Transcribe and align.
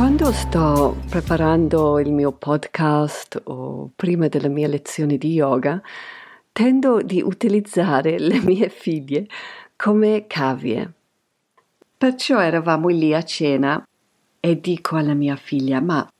Quando 0.00 0.32
sto 0.32 0.96
preparando 1.10 1.98
il 1.98 2.10
mio 2.10 2.32
podcast 2.32 3.38
o 3.44 3.90
prima 3.94 4.28
delle 4.28 4.48
mie 4.48 4.66
lezioni 4.66 5.18
di 5.18 5.32
yoga, 5.32 5.78
tendo 6.52 7.02
di 7.02 7.20
utilizzare 7.20 8.18
le 8.18 8.40
mie 8.40 8.70
figlie 8.70 9.26
come 9.76 10.24
cavie. 10.26 10.90
Perciò 11.98 12.40
eravamo 12.40 12.88
lì 12.88 13.12
a 13.12 13.22
cena 13.22 13.86
e 14.40 14.58
dico 14.58 14.96
alla 14.96 15.12
mia 15.12 15.36
figlia: 15.36 15.82
Ma 15.82 16.10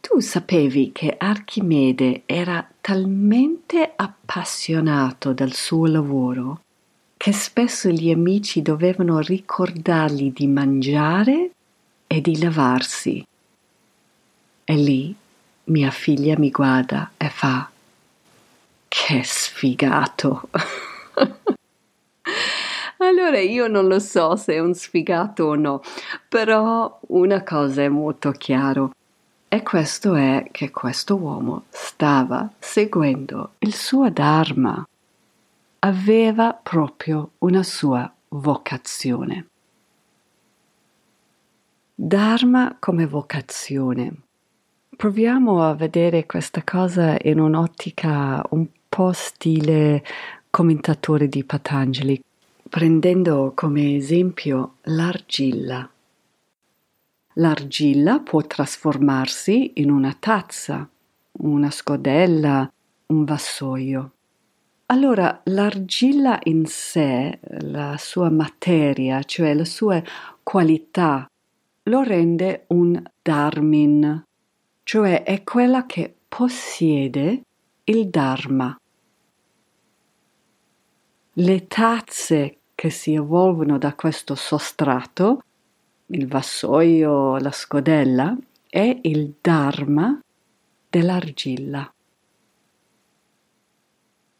tu 0.00 0.18
sapevi 0.20 0.92
che 0.92 1.14
Archimede 1.18 2.22
era 2.24 2.66
talmente 2.80 3.92
appassionato 3.96 5.34
del 5.34 5.52
suo 5.52 5.84
lavoro 5.84 6.60
che 7.18 7.32
spesso 7.32 7.90
gli 7.90 8.10
amici 8.10 8.62
dovevano 8.62 9.18
ricordargli 9.18 10.32
di 10.32 10.46
mangiare 10.46 11.50
e 12.06 12.20
di 12.20 12.38
lavarsi. 12.38 13.26
E 14.64 14.74
lì 14.74 15.14
mia 15.64 15.90
figlia 15.90 16.38
mi 16.38 16.50
guarda 16.50 17.12
e 17.16 17.28
fa 17.28 17.70
che 18.88 19.22
sfigato. 19.24 20.48
allora 22.98 23.38
io 23.38 23.66
non 23.68 23.86
lo 23.86 23.98
so 23.98 24.36
se 24.36 24.54
è 24.54 24.58
un 24.58 24.74
sfigato 24.74 25.44
o 25.44 25.54
no, 25.54 25.82
però 26.28 26.98
una 27.08 27.42
cosa 27.42 27.82
è 27.82 27.88
molto 27.88 28.30
chiaro. 28.32 28.92
E 29.48 29.62
questo 29.62 30.14
è 30.14 30.48
che 30.50 30.70
questo 30.70 31.16
uomo 31.16 31.64
stava 31.70 32.50
seguendo 32.58 33.52
il 33.58 33.74
suo 33.74 34.10
Dharma, 34.10 34.84
aveva 35.80 36.52
proprio 36.52 37.30
una 37.38 37.62
sua 37.62 38.12
vocazione. 38.28 39.46
Dharma 41.98 42.76
come 42.78 43.06
vocazione. 43.06 44.14
Proviamo 44.94 45.62
a 45.62 45.74
vedere 45.74 46.26
questa 46.26 46.62
cosa 46.62 47.16
in 47.22 47.40
un'ottica 47.40 48.44
un 48.50 48.66
po' 48.86 49.12
stile 49.12 50.04
commentatore 50.50 51.26
di 51.26 51.42
Patanjali, 51.42 52.22
prendendo 52.68 53.52
come 53.54 53.96
esempio 53.96 54.74
l'argilla. 54.82 55.88
L'argilla 57.32 58.20
può 58.20 58.42
trasformarsi 58.42 59.72
in 59.76 59.90
una 59.90 60.14
tazza, 60.20 60.86
una 61.38 61.70
scodella, 61.70 62.70
un 63.06 63.24
vassoio. 63.24 64.12
Allora 64.88 65.40
l'argilla 65.44 66.40
in 66.42 66.66
sé, 66.66 67.38
la 67.40 67.96
sua 67.96 68.28
materia, 68.28 69.22
cioè 69.22 69.54
le 69.54 69.64
sue 69.64 70.04
qualità, 70.42 71.26
lo 71.88 72.02
rende 72.02 72.64
un 72.68 73.00
Dharmin, 73.22 74.24
cioè 74.82 75.22
è 75.22 75.44
quella 75.44 75.86
che 75.86 76.14
possiede 76.26 77.42
il 77.84 78.08
Dharma. 78.08 78.76
Le 81.32 81.66
tazze 81.66 82.58
che 82.74 82.90
si 82.90 83.14
evolvono 83.14 83.78
da 83.78 83.94
questo 83.94 84.34
sostrato, 84.34 85.42
il 86.06 86.26
vassoio, 86.26 87.36
la 87.38 87.52
scodella, 87.52 88.36
è 88.68 88.98
il 89.02 89.34
Dharma 89.40 90.20
dell'argilla. 90.88 91.92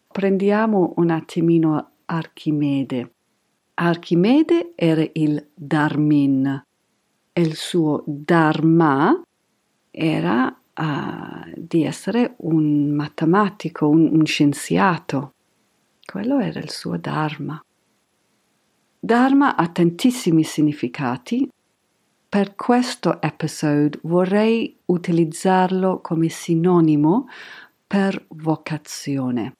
Prendiamo 0.08 0.94
un 0.96 1.10
attimino 1.10 1.90
Archimede. 2.06 3.12
Archimede 3.74 4.72
era 4.74 5.06
il 5.12 5.48
Dharmin, 5.54 6.65
e 7.38 7.42
il 7.42 7.54
suo 7.54 8.02
dharma 8.06 9.22
era 9.90 10.46
uh, 10.46 11.52
di 11.54 11.84
essere 11.84 12.34
un 12.38 12.88
matematico, 12.92 13.86
un, 13.86 14.08
un 14.10 14.24
scienziato. 14.24 15.34
Quello 16.02 16.38
era 16.38 16.60
il 16.60 16.70
suo 16.70 16.96
dharma. 16.96 17.62
Dharma 18.98 19.54
ha 19.54 19.68
tantissimi 19.68 20.44
significati. 20.44 21.46
Per 22.26 22.54
questo 22.54 23.20
episodio 23.20 24.00
vorrei 24.04 24.74
utilizzarlo 24.86 26.00
come 26.00 26.30
sinonimo 26.30 27.28
per 27.86 28.24
vocazione. 28.28 29.52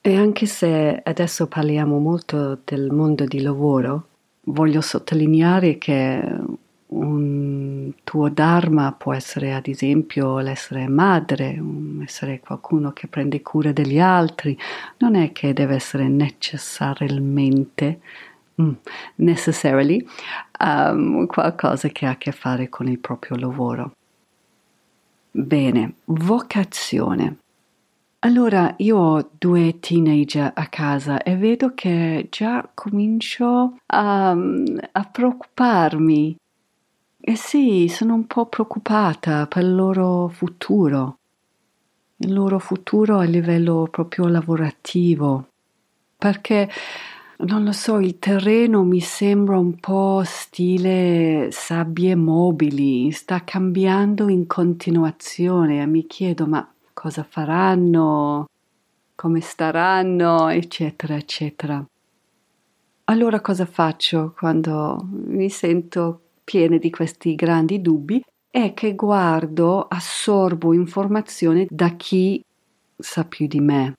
E 0.00 0.16
anche 0.16 0.46
se 0.46 1.00
adesso 1.04 1.46
parliamo 1.46 2.00
molto 2.00 2.60
del 2.64 2.90
mondo 2.90 3.24
di 3.26 3.40
lavoro, 3.40 4.08
voglio 4.44 4.80
sottolineare 4.80 5.78
che 5.78 6.20
un 6.92 7.92
tuo 8.04 8.28
dharma 8.28 8.92
può 8.92 9.14
essere 9.14 9.54
ad 9.54 9.66
esempio 9.66 10.38
l'essere 10.40 10.88
madre, 10.88 11.58
essere 12.02 12.40
qualcuno 12.40 12.92
che 12.92 13.06
prende 13.06 13.40
cura 13.42 13.72
degli 13.72 13.98
altri, 13.98 14.58
non 14.98 15.14
è 15.14 15.32
che 15.32 15.52
deve 15.52 15.74
essere 15.76 16.08
necessariamente 16.08 18.00
mm, 18.60 18.72
necessarily 19.16 20.06
um, 20.60 21.26
qualcosa 21.26 21.88
che 21.88 22.06
ha 22.06 22.10
a 22.10 22.16
che 22.16 22.32
fare 22.32 22.68
con 22.68 22.88
il 22.88 22.98
proprio 22.98 23.36
lavoro. 23.36 23.92
Bene, 25.30 25.94
vocazione. 26.04 27.41
Allora, 28.24 28.72
io 28.78 28.96
ho 28.98 29.30
due 29.36 29.80
teenager 29.80 30.52
a 30.54 30.68
casa 30.68 31.24
e 31.24 31.36
vedo 31.36 31.72
che 31.74 32.28
già 32.30 32.70
comincio 32.72 33.78
a, 33.86 34.30
a 34.30 35.04
preoccuparmi. 35.10 36.36
E 37.20 37.36
sì, 37.36 37.88
sono 37.88 38.14
un 38.14 38.26
po' 38.28 38.46
preoccupata 38.46 39.48
per 39.48 39.64
il 39.64 39.74
loro 39.74 40.28
futuro, 40.28 41.18
il 42.18 42.32
loro 42.32 42.60
futuro 42.60 43.18
a 43.18 43.24
livello 43.24 43.88
proprio 43.90 44.28
lavorativo, 44.28 45.48
perché 46.16 46.68
non 47.38 47.64
lo 47.64 47.72
so, 47.72 47.98
il 47.98 48.20
terreno 48.20 48.84
mi 48.84 49.00
sembra 49.00 49.58
un 49.58 49.80
po' 49.80 50.22
stile 50.24 51.48
sabbie 51.50 52.14
mobili, 52.14 53.10
sta 53.10 53.42
cambiando 53.42 54.28
in 54.28 54.46
continuazione 54.46 55.82
e 55.82 55.86
mi 55.86 56.06
chiedo 56.06 56.46
ma 56.46 56.71
cosa 56.92 57.22
faranno, 57.22 58.46
come 59.14 59.40
staranno, 59.40 60.48
eccetera, 60.48 61.14
eccetera. 61.14 61.84
Allora 63.04 63.40
cosa 63.40 63.66
faccio 63.66 64.34
quando 64.36 65.06
mi 65.10 65.50
sento 65.50 66.20
piena 66.44 66.78
di 66.78 66.90
questi 66.90 67.34
grandi 67.34 67.80
dubbi? 67.80 68.22
È 68.48 68.74
che 68.74 68.94
guardo, 68.94 69.86
assorbo 69.88 70.72
informazioni 70.72 71.66
da 71.68 71.90
chi 71.90 72.42
sa 72.96 73.24
più 73.24 73.46
di 73.46 73.60
me, 73.60 73.96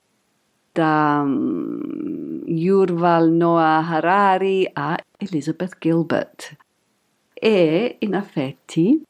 da 0.72 1.22
um, 1.24 2.42
Yurval 2.46 3.30
Noah 3.30 3.86
Harari 3.86 4.68
a 4.72 4.96
Elizabeth 5.16 5.76
Gilbert. 5.78 6.56
E 7.32 7.96
in 7.98 8.14
effetti 8.14 9.02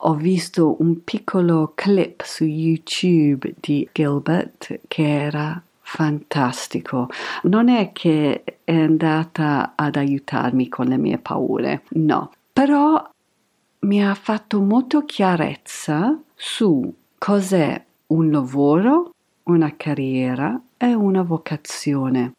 ho 0.00 0.14
visto 0.14 0.76
un 0.80 1.02
piccolo 1.02 1.72
clip 1.74 2.22
su 2.22 2.44
YouTube 2.44 3.54
di 3.58 3.88
Gilbert 3.92 4.80
che 4.86 5.22
era 5.22 5.60
fantastico. 5.80 7.08
Non 7.44 7.68
è 7.68 7.92
che 7.92 8.44
è 8.62 8.74
andata 8.74 9.72
ad 9.74 9.96
aiutarmi 9.96 10.68
con 10.68 10.86
le 10.86 10.98
mie 10.98 11.18
paure, 11.18 11.82
no, 11.90 12.32
però 12.52 13.10
mi 13.80 14.04
ha 14.04 14.14
fatto 14.14 14.60
molto 14.60 15.04
chiarezza 15.04 16.18
su 16.34 16.92
cos'è 17.16 17.84
un 18.08 18.30
lavoro, 18.30 19.14
una 19.44 19.74
carriera 19.76 20.60
e 20.76 20.94
una 20.94 21.22
vocazione. 21.22 22.34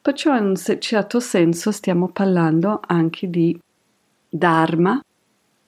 Perciò 0.00 0.36
in 0.36 0.44
un 0.44 0.78
certo 0.78 1.18
senso 1.18 1.72
stiamo 1.72 2.08
parlando 2.08 2.80
anche 2.86 3.28
di 3.28 3.58
Dharma, 4.28 5.00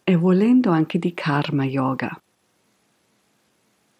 e 0.08 0.16
volendo 0.16 0.70
anche 0.70 0.98
di 0.98 1.12
karma 1.12 1.66
yoga. 1.66 2.18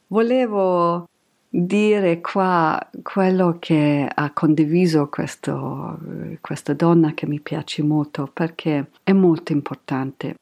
Volevo 0.07 1.07
dire 1.47 2.23
qua 2.23 2.91
quello 3.03 3.59
che 3.59 4.11
ha 4.11 4.33
condiviso 4.33 5.11
questo, 5.11 5.99
questa 6.41 6.73
donna 6.73 7.13
che 7.13 7.27
mi 7.27 7.41
piace 7.41 7.83
molto 7.83 8.27
perché 8.33 8.89
è 9.03 9.13
molto 9.13 9.53
importante. 9.53 10.37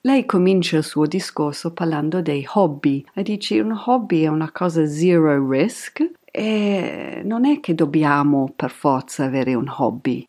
Lei 0.00 0.24
comincia 0.24 0.78
il 0.78 0.84
suo 0.84 1.04
discorso 1.04 1.74
parlando 1.74 2.22
dei 2.22 2.46
hobby 2.54 3.04
e 3.12 3.22
dice 3.22 3.60
un 3.60 3.78
hobby 3.84 4.22
è 4.22 4.28
una 4.28 4.50
cosa 4.50 4.86
zero 4.86 5.46
risk 5.46 6.10
e 6.24 7.20
non 7.22 7.44
è 7.44 7.60
che 7.60 7.74
dobbiamo 7.74 8.50
per 8.56 8.70
forza 8.70 9.24
avere 9.24 9.52
un 9.52 9.70
hobby. 9.76 10.26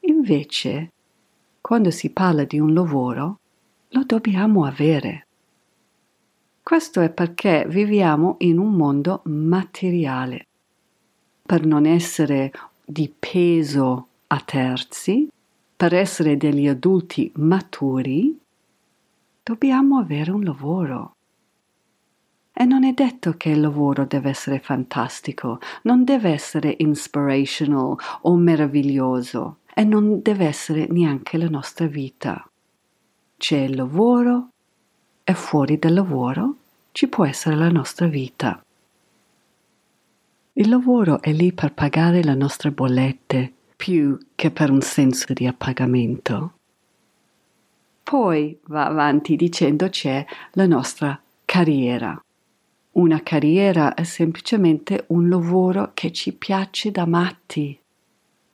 Invece, 0.00 0.90
quando 1.60 1.92
si 1.92 2.10
parla 2.10 2.42
di 2.42 2.58
un 2.58 2.74
lavoro, 2.74 3.38
lo 3.94 4.02
dobbiamo 4.02 4.64
avere. 4.64 5.26
Questo 6.60 7.00
è 7.00 7.10
perché 7.10 7.64
viviamo 7.68 8.36
in 8.40 8.58
un 8.58 8.72
mondo 8.72 9.22
materiale. 9.26 10.46
Per 11.40 11.64
non 11.64 11.86
essere 11.86 12.50
di 12.84 13.12
peso 13.16 14.08
a 14.26 14.40
terzi, 14.40 15.28
per 15.76 15.94
essere 15.94 16.36
degli 16.36 16.66
adulti 16.66 17.30
maturi, 17.36 18.36
dobbiamo 19.44 19.98
avere 19.98 20.32
un 20.32 20.42
lavoro. 20.42 21.14
E 22.52 22.64
non 22.64 22.82
è 22.82 22.92
detto 22.92 23.36
che 23.36 23.50
il 23.50 23.60
lavoro 23.60 24.06
deve 24.06 24.30
essere 24.30 24.58
fantastico, 24.58 25.60
non 25.82 26.02
deve 26.02 26.30
essere 26.30 26.74
inspirational 26.78 27.96
o 28.22 28.34
meraviglioso 28.34 29.58
e 29.72 29.84
non 29.84 30.20
deve 30.20 30.46
essere 30.46 30.88
neanche 30.88 31.38
la 31.38 31.48
nostra 31.48 31.86
vita. 31.86 32.48
C'è 33.46 33.58
il 33.58 33.76
lavoro 33.76 34.48
e 35.22 35.34
fuori 35.34 35.78
dal 35.78 35.92
lavoro 35.92 36.56
ci 36.92 37.08
può 37.08 37.26
essere 37.26 37.56
la 37.56 37.68
nostra 37.68 38.06
vita. 38.06 38.64
Il 40.54 40.70
lavoro 40.70 41.20
è 41.20 41.30
lì 41.30 41.52
per 41.52 41.74
pagare 41.74 42.22
le 42.22 42.34
nostre 42.34 42.70
bollette 42.70 43.52
più 43.76 44.18
che 44.34 44.50
per 44.50 44.70
un 44.70 44.80
senso 44.80 45.34
di 45.34 45.46
appagamento. 45.46 46.54
Poi 48.02 48.58
va 48.68 48.86
avanti 48.86 49.36
dicendo 49.36 49.90
c'è 49.90 50.24
la 50.52 50.66
nostra 50.66 51.20
carriera. 51.44 52.18
Una 52.92 53.22
carriera 53.22 53.92
è 53.92 54.04
semplicemente 54.04 55.04
un 55.08 55.28
lavoro 55.28 55.90
che 55.92 56.12
ci 56.12 56.32
piace 56.32 56.90
da 56.90 57.04
matti. 57.04 57.78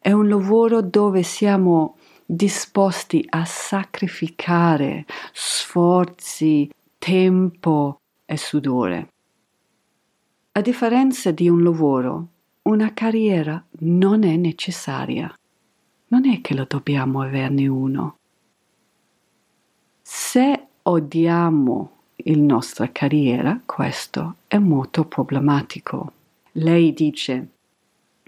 È 0.01 0.11
un 0.11 0.29
lavoro 0.29 0.83
dove 0.83 1.23
siamo 1.23 1.95
disposti 2.33 3.27
a 3.29 3.45
sacrificare 3.45 5.05
sforzi, 5.33 6.71
tempo 6.97 8.01
e 8.25 8.37
sudore. 8.37 9.09
A 10.53 10.61
differenza 10.61 11.33
di 11.33 11.49
un 11.49 11.65
lavoro, 11.65 12.29
una 12.63 12.95
carriera 12.95 13.63
non 13.81 14.23
è 14.23 14.37
necessaria. 14.37 15.35
Non 16.09 16.27
è 16.27 16.41
che 16.41 16.55
lo 16.55 16.67
dobbiamo 16.69 17.21
averne 17.21 17.67
uno. 17.67 18.19
Se 20.01 20.67
odiamo 20.83 21.91
la 22.15 22.37
nostra 22.37 22.91
carriera, 22.93 23.61
questo 23.67 24.37
è 24.47 24.59
molto 24.59 25.05
problematico. 25.05 26.13
Lei 26.53 26.93
dice, 26.93 27.49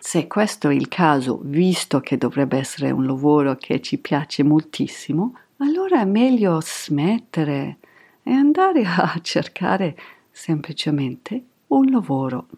se 0.05 0.27
questo 0.27 0.69
è 0.69 0.75
il 0.75 0.89
caso, 0.89 1.39
visto 1.45 2.01
che 2.01 2.19
dovrebbe 2.19 2.59
essere 2.59 2.91
un 2.91 3.07
lavoro 3.07 3.55
che 3.55 3.81
ci 3.81 3.99
piace 3.99 4.43
moltissimo, 4.43 5.39
allora 5.59 6.01
è 6.01 6.05
meglio 6.05 6.59
smettere 6.61 7.79
e 8.25 8.33
andare 8.33 8.83
a 8.85 9.17
cercare 9.23 9.97
semplicemente 10.33 11.45
un 11.69 11.89
lavoro. 11.89 12.49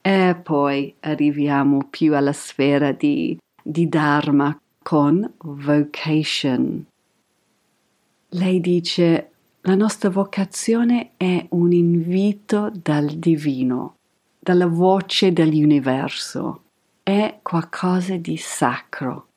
E 0.00 0.34
poi 0.42 0.94
arriviamo 1.00 1.86
più 1.90 2.16
alla 2.16 2.32
sfera 2.32 2.92
di, 2.92 3.38
di 3.62 3.86
Dharma 3.86 4.58
con 4.82 5.30
vocation. 5.40 6.86
Lei 8.30 8.60
dice 8.62 9.30
la 9.60 9.74
nostra 9.74 10.08
vocazione 10.08 11.10
è 11.18 11.44
un 11.50 11.72
invito 11.72 12.72
dal 12.72 13.08
divino, 13.08 13.97
dalla 14.38 14.66
voce 14.66 15.32
dell'universo, 15.32 16.62
è 17.02 17.38
qualcosa 17.42 18.16
di 18.16 18.36
sacro 18.36 19.28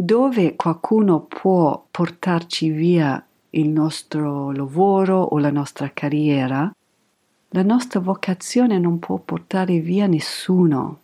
dove 0.00 0.54
qualcuno 0.54 1.22
può 1.22 1.84
portarci 1.90 2.70
via 2.70 3.20
il 3.50 3.68
nostro 3.68 4.52
lavoro 4.52 5.20
o 5.20 5.38
la 5.38 5.50
nostra 5.50 5.90
carriera, 5.92 6.72
la 7.48 7.62
nostra 7.64 7.98
vocazione 7.98 8.78
non 8.78 9.00
può 9.00 9.18
portare 9.18 9.80
via 9.80 10.06
nessuno. 10.06 11.00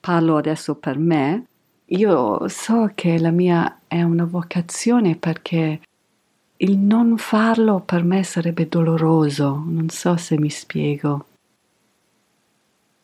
Parlo 0.00 0.38
adesso 0.38 0.76
per 0.76 0.96
me. 0.96 1.46
Io 1.86 2.48
so 2.48 2.90
che 2.94 3.18
la 3.18 3.30
mia 3.30 3.80
è 3.86 4.02
una 4.02 4.24
vocazione 4.24 5.16
perché 5.16 5.82
il 6.58 6.78
non 6.78 7.18
farlo 7.18 7.80
per 7.80 8.04
me 8.04 8.22
sarebbe 8.22 8.68
doloroso, 8.68 9.62
non 9.66 9.88
so 9.88 10.16
se 10.16 10.38
mi 10.38 10.50
spiego. 10.50 11.26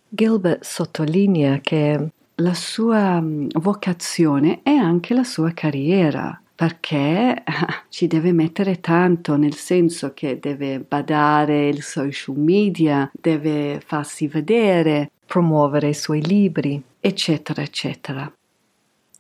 Gilbert 0.09 0.65
sottolinea 0.65 1.59
che 1.61 2.11
la 2.37 2.55
sua 2.55 3.21
mm, 3.21 3.49
vocazione 3.55 4.61
è 4.63 4.71
anche 4.71 5.15
la 5.15 5.25
sua 5.25 5.53
carriera 5.53 6.41
perché 6.55 7.43
ci 7.89 8.07
deve 8.07 8.33
mettere 8.33 8.81
tanto, 8.81 9.37
nel 9.37 9.55
senso 9.55 10.13
che 10.13 10.39
deve 10.39 10.79
badare 10.81 11.69
il 11.69 11.83
social 11.83 12.37
media, 12.37 13.11
deve 13.13 13.81
farsi 13.85 14.27
vedere, 14.29 15.11
promuovere 15.27 15.89
i 15.89 15.95
suoi 15.95 16.21
libri, 16.23 16.83
eccetera, 17.01 17.63
eccetera. 17.63 18.31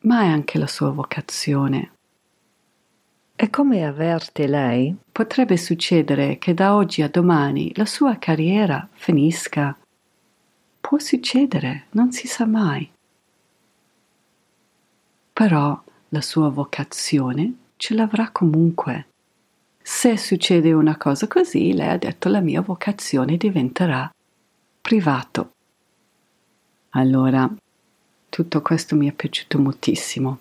Ma 0.02 0.22
è 0.22 0.26
anche 0.26 0.58
la 0.58 0.66
sua 0.66 0.90
vocazione. 0.90 1.92
E 3.42 3.48
come 3.48 3.86
avverte 3.86 4.46
lei, 4.46 4.94
potrebbe 5.10 5.56
succedere 5.56 6.36
che 6.36 6.52
da 6.52 6.74
oggi 6.74 7.00
a 7.00 7.08
domani 7.08 7.72
la 7.74 7.86
sua 7.86 8.18
carriera 8.18 8.86
finisca. 8.92 9.74
Può 10.78 10.98
succedere, 10.98 11.86
non 11.92 12.12
si 12.12 12.26
sa 12.26 12.44
mai 12.44 12.90
però 15.40 15.82
la 16.10 16.20
sua 16.20 16.50
vocazione 16.50 17.54
ce 17.76 17.94
l'avrà 17.94 18.28
comunque. 18.30 19.06
Se 19.80 20.18
succede 20.18 20.70
una 20.74 20.98
cosa 20.98 21.26
così, 21.28 21.72
lei 21.72 21.88
ha 21.88 21.96
detto 21.96 22.28
la 22.28 22.40
mia 22.40 22.60
vocazione 22.60 23.38
diventerà 23.38 24.12
privato. 24.82 25.52
Allora, 26.90 27.50
tutto 28.28 28.60
questo 28.60 28.96
mi 28.96 29.08
è 29.08 29.12
piaciuto 29.12 29.58
moltissimo. 29.58 30.40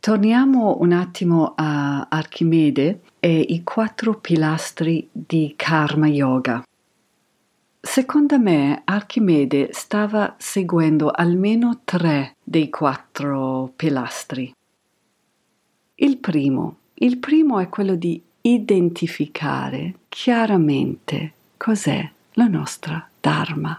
Torniamo 0.00 0.78
un 0.80 0.92
attimo 0.92 1.52
a 1.54 2.06
Archimede 2.08 3.02
e 3.20 3.38
i 3.38 3.62
quattro 3.62 4.18
pilastri 4.18 5.06
di 5.12 5.52
Karma 5.54 6.08
Yoga. 6.08 6.64
Secondo 7.78 8.38
me 8.38 8.80
Archimede 8.86 9.68
stava 9.72 10.36
seguendo 10.38 11.10
almeno 11.10 11.82
tre 11.84 12.36
dei 12.42 12.70
quattro 12.70 13.74
pilastri. 13.76 14.54
Il 15.96 16.16
primo, 16.16 16.76
il 16.94 17.18
primo 17.18 17.58
è 17.58 17.68
quello 17.68 17.94
di 17.94 18.22
identificare 18.40 19.96
chiaramente 20.08 21.32
cos'è 21.58 22.10
la 22.32 22.46
nostra 22.46 23.06
Dharma. 23.20 23.78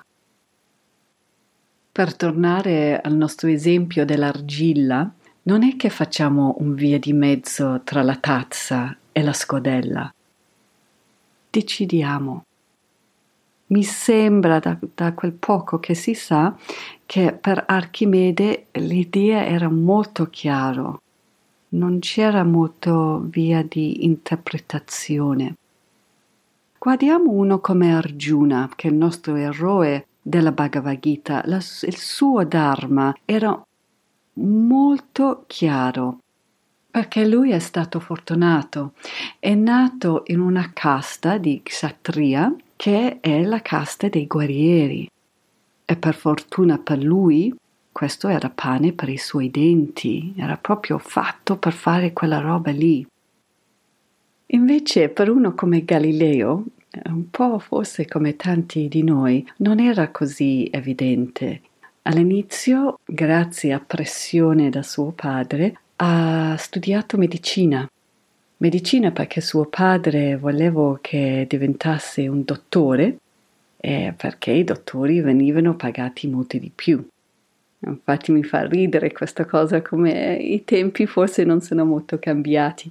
Per 1.92 2.16
tornare 2.16 3.02
al 3.02 3.16
nostro 3.16 3.50
esempio 3.50 4.06
dell'argilla, 4.06 5.12
non 5.44 5.64
è 5.64 5.76
che 5.76 5.90
facciamo 5.90 6.56
un 6.60 6.76
via 6.76 7.00
di 7.00 7.14
mezzo 7.14 7.82
tra 7.84 8.04
la 8.04 8.16
tazza 8.16 8.96
e 9.12 9.22
la 9.24 9.34
scodella. 9.34 10.14
Decidiamo 11.50 12.46
mi 13.72 13.84
sembra 13.84 14.60
da, 14.60 14.78
da, 14.96 15.14
quel 15.14 15.32
poco 15.32 15.80
che 15.80 15.94
si 15.94 16.14
sa 16.14 16.56
che 17.06 17.34
per 17.34 17.64
Archimede 17.68 18.68
l'idea 18.74 19.46
era 19.46 19.70
molto 19.70 20.30
chiara, 20.30 20.98
non 21.70 22.00
c'era 22.00 22.44
molto 22.44 23.26
via 23.30 23.64
di 23.64 24.04
interpretazione. 24.04 25.56
Guardiamo 26.78 27.32
uno 27.32 27.60
come 27.60 27.96
Arjuna, 27.96 28.70
che 28.76 28.88
è 28.88 28.92
il 28.92 28.98
nostro 28.98 29.36
eroe 29.36 30.08
della 30.22 30.52
Bhagavad 30.52 31.00
Gita, 31.00 31.42
la, 31.46 31.58
il 31.58 31.98
suo 31.98 32.44
Dharma 32.44 33.16
era 33.24 33.62
molto 34.34 35.44
chiaro 35.48 36.20
perché 36.92 37.26
lui 37.26 37.52
è 37.52 37.60
stato 37.60 38.02
fortunato, 38.02 38.94
è 39.40 39.54
nato 39.56 40.24
in 40.28 40.42
una 40.42 40.72
casta 40.74 41.38
di 41.38 41.62
Kshatriya 41.64 42.54
che 42.76 43.20
è 43.22 43.44
la 43.44 43.62
casta 43.62 44.10
dei 44.10 44.28
guerrieri. 44.28 45.10
E 45.86 45.96
per 45.96 46.16
fortuna 46.16 46.78
per 46.78 47.02
lui, 47.02 47.56
questo 47.92 48.28
era 48.28 48.50
pane 48.50 48.92
per 48.92 49.08
i 49.08 49.18
suoi 49.18 49.50
denti, 49.50 50.34
era 50.36 50.58
proprio 50.58 50.98
fatto 50.98 51.58
per 51.58 51.72
fare 51.72 52.12
quella 52.12 52.40
roba 52.40 52.72
lì. 52.72 53.06
Invece 54.48 55.08
per 55.08 55.30
uno 55.30 55.54
come 55.54 55.86
Galileo, 55.86 56.66
un 57.06 57.30
po' 57.30 57.58
forse 57.60 58.06
come 58.06 58.36
tanti 58.36 58.90
di 58.90 59.02
noi, 59.02 59.48
non 59.58 59.80
era 59.80 60.10
così 60.10 60.68
evidente. 60.70 61.62
All'inizio, 62.04 63.00
grazie 63.06 63.74
a 63.74 63.80
pressione 63.80 64.72
da 64.72 64.82
suo 64.82 65.12
padre, 65.12 65.78
ha 65.98 66.56
studiato 66.58 67.16
medicina. 67.16 67.88
Medicina 68.58 69.12
perché 69.12 69.40
suo 69.40 69.66
padre 69.66 70.36
voleva 70.36 70.98
che 71.00 71.46
diventasse 71.48 72.28
un 72.28 72.44
dottore 72.44 73.18
e 73.78 74.14
perché 74.18 74.52
i 74.52 74.64
dottori 74.64 75.22
venivano 75.22 75.76
pagati 75.76 76.28
molto 76.28 76.58
di 76.58 76.72
più. 76.74 77.08
Infatti 77.86 78.32
mi 78.32 78.44
fa 78.44 78.66
ridere 78.66 79.12
questa 79.12 79.46
cosa 79.46 79.84
come 79.84 80.38
i 80.38 80.64
tempi 80.64 81.06
forse 81.06 81.44
non 81.44 81.62
sono 81.62 81.86
molto 81.86 82.18
cambiati. 82.18 82.90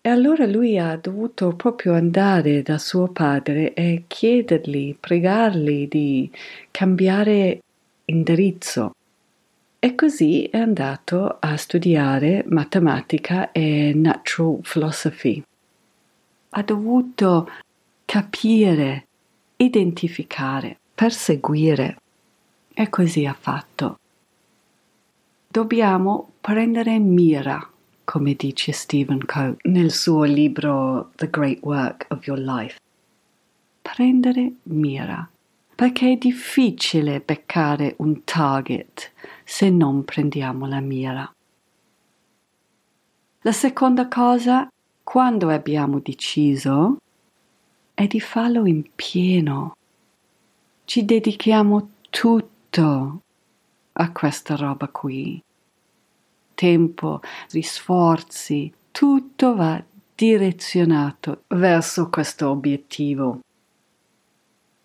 E 0.00 0.10
allora 0.10 0.46
lui 0.46 0.78
ha 0.78 0.96
dovuto 0.96 1.54
proprio 1.54 1.94
andare 1.94 2.62
da 2.62 2.78
suo 2.78 3.08
padre 3.08 3.74
e 3.74 4.04
chiedergli, 4.06 4.96
pregargli 4.98 5.88
di 5.88 6.30
cambiare 6.70 7.62
indirizzo. 8.04 8.94
E 9.80 9.94
così 9.94 10.44
è 10.44 10.58
andato 10.58 11.36
a 11.40 11.56
studiare 11.56 12.44
matematica 12.46 13.50
e 13.50 13.92
natural 13.94 14.60
philosophy. 14.62 15.42
Ha 16.50 16.62
dovuto 16.62 17.50
capire, 18.04 19.06
identificare, 19.56 20.78
perseguire. 20.94 21.96
E 22.72 22.88
così 22.88 23.26
ha 23.26 23.36
fatto. 23.38 23.98
Dobbiamo 25.48 26.32
prendere 26.40 26.98
mira 26.98 27.68
come 28.10 28.34
dice 28.34 28.72
Stephen 28.72 29.22
Coe 29.26 29.56
nel 29.64 29.92
suo 29.92 30.22
libro 30.22 31.10
The 31.16 31.28
Great 31.28 31.58
Work 31.60 32.06
of 32.08 32.24
Your 32.24 32.38
Life. 32.38 32.78
Prendere 33.82 34.54
mira, 34.62 35.28
perché 35.74 36.12
è 36.12 36.16
difficile 36.16 37.20
beccare 37.20 37.96
un 37.98 38.24
target 38.24 39.12
se 39.44 39.68
non 39.68 40.04
prendiamo 40.04 40.66
la 40.66 40.80
mira. 40.80 41.30
La 43.42 43.52
seconda 43.52 44.08
cosa, 44.08 44.72
quando 45.02 45.50
abbiamo 45.50 45.98
deciso, 45.98 46.96
è 47.92 48.06
di 48.06 48.20
farlo 48.20 48.64
in 48.64 48.84
pieno. 48.94 49.76
Ci 50.86 51.04
dedichiamo 51.04 51.90
tutto 52.08 53.20
a 53.92 54.12
questa 54.12 54.56
roba 54.56 54.88
qui 54.88 55.42
tempo, 56.58 57.20
gli 57.48 57.62
sforzi, 57.62 58.72
tutto 58.90 59.54
va 59.54 59.80
direzionato 60.12 61.44
verso 61.46 62.08
questo 62.08 62.50
obiettivo. 62.50 63.38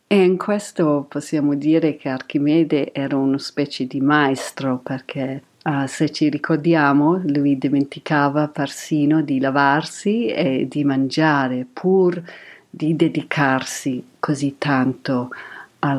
E 0.06 0.24
in 0.24 0.38
questo 0.38 1.08
possiamo 1.10 1.56
dire 1.56 1.96
che 1.96 2.10
Archimede 2.10 2.94
era 2.94 3.18
una 3.18 3.40
specie 3.40 3.88
di 3.88 4.00
maestro 4.02 4.78
perché 4.78 5.42
uh, 5.64 5.88
se 5.88 6.12
ci 6.12 6.30
ricordiamo 6.30 7.20
lui 7.26 7.58
dimenticava 7.58 8.50
persino 8.50 9.24
di 9.24 9.40
lavarsi 9.40 10.28
e 10.28 10.68
di 10.70 10.84
mangiare 10.84 11.66
pur 11.74 12.22
di 12.70 12.96
dedicarsi 12.96 14.06
così 14.20 14.58
tanto 14.60 15.30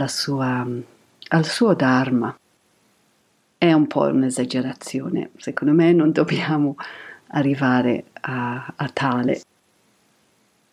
sua, 0.07 0.65
al 1.29 1.45
suo 1.45 1.75
Dharma 1.75 2.37
è 3.65 3.73
un 3.73 3.87
po' 3.87 4.03
un'esagerazione. 4.03 5.31
Secondo 5.39 5.73
me 5.73 5.93
non 5.93 6.13
dobbiamo 6.13 6.77
arrivare 7.29 8.05
a, 8.21 8.75
a 8.77 8.89
tale. 8.91 9.41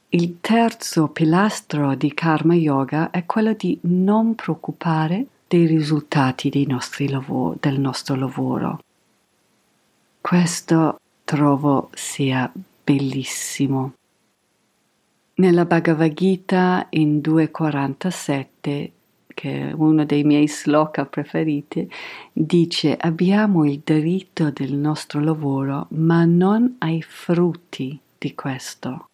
Il 0.10 0.40
terzo 0.42 1.08
pilastro 1.08 1.96
di 1.96 2.14
Karma 2.14 2.54
Yoga 2.54 3.10
è 3.10 3.26
quello 3.26 3.54
di 3.54 3.80
non 3.84 4.36
preoccupare 4.36 5.26
dei 5.48 5.66
risultati 5.68 6.50
lavoro, 7.08 7.56
del 7.62 7.80
nostro 7.80 8.16
lavoro. 8.16 8.84
Questo 10.20 11.00
trovo 11.24 11.90
sia 11.94 12.52
bellissimo. 12.84 13.94
Nella 15.36 15.64
Bhagavad 15.64 16.12
Gita 16.12 16.88
in 16.90 17.22
247 17.22 18.92
che 19.42 19.70
è 19.70 19.72
uno 19.72 20.06
dei 20.06 20.24
miei 20.24 20.48
sloka 20.48 21.04
preferiti, 21.08 21.90
dice 22.32 22.96
abbiamo 22.96 23.66
il 23.66 23.82
diritto 23.84 24.52
del 24.52 24.76
nostro 24.76 25.20
lavoro, 25.20 25.88
ma 25.94 26.26
non 26.26 26.76
ai 26.78 27.02
frutti 27.02 28.00
di 28.20 28.36
questo. 28.36 29.10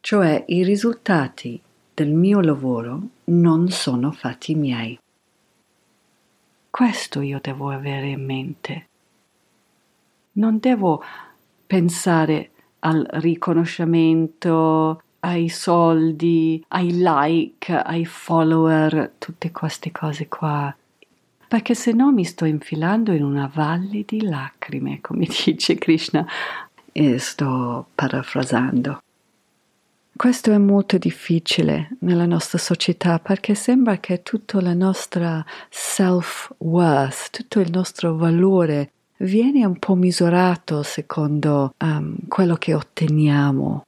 Cioè 0.00 0.44
i 0.48 0.62
risultati 0.62 1.58
del 1.94 2.10
mio 2.10 2.40
lavoro 2.40 3.00
non 3.24 3.70
sono 3.70 4.12
fatti 4.12 4.54
miei. 4.54 4.98
Questo 6.68 7.22
io 7.22 7.38
devo 7.40 7.70
avere 7.70 8.10
in 8.10 8.22
mente. 8.22 8.88
Non 10.32 10.58
devo 10.58 11.02
pensare 11.66 12.50
al 12.80 13.06
riconoscimento, 13.12 15.00
ai 15.20 15.48
soldi, 15.48 16.64
ai 16.68 16.92
like, 16.92 17.74
ai 17.74 18.04
follower, 18.04 19.12
tutte 19.18 19.50
queste 19.50 19.90
cose 19.92 20.28
qua. 20.28 20.74
Perché 21.48 21.74
se 21.74 21.92
no 21.92 22.12
mi 22.12 22.24
sto 22.24 22.44
infilando 22.44 23.12
in 23.12 23.24
una 23.24 23.50
valle 23.52 24.04
di 24.06 24.22
lacrime, 24.22 25.00
come 25.00 25.26
dice 25.44 25.74
Krishna, 25.76 26.26
e 26.92 27.18
sto 27.18 27.86
parafrasando. 27.94 29.00
Questo 30.14 30.52
è 30.52 30.58
molto 30.58 30.98
difficile 30.98 31.96
nella 32.00 32.26
nostra 32.26 32.58
società 32.58 33.18
perché 33.18 33.54
sembra 33.54 33.98
che 33.98 34.22
tutta 34.22 34.60
la 34.60 34.74
nostra 34.74 35.42
self-worth, 35.70 37.30
tutto 37.30 37.60
il 37.60 37.70
nostro 37.70 38.16
valore 38.16 38.92
viene 39.18 39.64
un 39.64 39.78
po' 39.78 39.94
misurato 39.94 40.82
secondo 40.82 41.74
um, 41.78 42.16
quello 42.28 42.56
che 42.56 42.74
otteniamo 42.74 43.84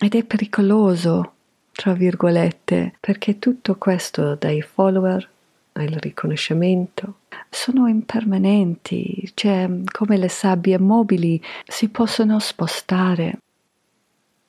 ed 0.00 0.14
è 0.14 0.22
pericoloso, 0.22 1.32
tra 1.72 1.92
virgolette, 1.92 2.94
perché 3.00 3.40
tutto 3.40 3.74
questo 3.76 4.36
dai 4.36 4.62
follower, 4.62 5.28
dal 5.72 5.88
riconoscimento, 5.88 7.20
sono 7.50 7.88
impermanenti, 7.88 9.28
cioè 9.34 9.68
come 9.90 10.16
le 10.16 10.28
sabbie 10.28 10.78
mobili 10.78 11.42
si 11.66 11.88
possono 11.88 12.38
spostare, 12.38 13.40